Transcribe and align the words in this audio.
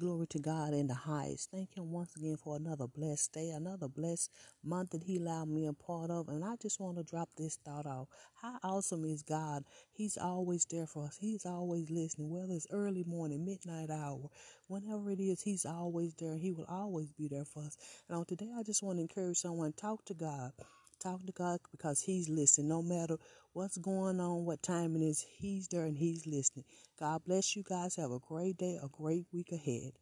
Glory 0.00 0.26
to 0.26 0.40
God 0.40 0.74
in 0.74 0.88
the 0.88 0.94
highest. 0.94 1.52
Thank 1.52 1.76
Him 1.76 1.92
once 1.92 2.16
again 2.16 2.36
for 2.36 2.56
another 2.56 2.88
blessed 2.88 3.32
day, 3.32 3.50
another 3.50 3.86
blessed 3.86 4.28
month 4.64 4.90
that 4.90 5.04
He 5.04 5.18
allowed 5.18 5.48
me 5.48 5.66
a 5.66 5.72
part 5.72 6.10
of. 6.10 6.28
And 6.28 6.44
I 6.44 6.56
just 6.60 6.80
want 6.80 6.96
to 6.96 7.04
drop 7.04 7.28
this 7.36 7.58
thought 7.64 7.86
out. 7.86 8.08
How 8.42 8.58
awesome 8.64 9.04
is 9.04 9.22
God? 9.22 9.62
He's 9.92 10.16
always 10.16 10.64
there 10.64 10.88
for 10.88 11.04
us. 11.04 11.18
He's 11.20 11.46
always 11.46 11.90
listening, 11.90 12.28
whether 12.28 12.54
it's 12.54 12.66
early 12.72 13.04
morning, 13.04 13.44
midnight 13.44 13.90
hour, 13.90 14.30
whenever 14.66 15.12
it 15.12 15.20
is, 15.20 15.42
He's 15.42 15.64
always 15.64 16.14
there. 16.16 16.36
He 16.36 16.50
will 16.50 16.66
always 16.68 17.12
be 17.12 17.28
there 17.28 17.44
for 17.44 17.62
us. 17.62 17.76
And 18.08 18.18
on 18.18 18.24
today, 18.24 18.50
I 18.58 18.64
just 18.64 18.82
want 18.82 18.98
to 18.98 19.02
encourage 19.02 19.38
someone 19.38 19.72
talk 19.74 20.04
to 20.06 20.14
God. 20.14 20.52
Talk 21.04 21.26
to 21.26 21.32
God 21.32 21.60
because 21.72 22.00
He's 22.02 22.28
listening. 22.30 22.68
No 22.68 22.82
matter 22.82 23.18
what's 23.54 23.78
going 23.78 24.20
on, 24.20 24.46
what 24.46 24.62
time 24.62 24.96
it 24.96 25.02
is, 25.02 25.26
He's 25.38 25.68
there 25.68 25.84
and 25.84 25.98
He's 25.98 26.26
listening. 26.26 26.66
God 27.00 27.22
bless 27.26 27.56
you 27.56 27.64
guys. 27.64 27.96
Have 27.96 28.12
a 28.12 28.20
great 28.20 28.58
day, 28.58 28.78
a 28.82 28.88
great 28.88 29.26
week 29.32 29.52
ahead. 29.52 29.92